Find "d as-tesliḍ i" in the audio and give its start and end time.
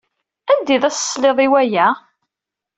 0.81-1.47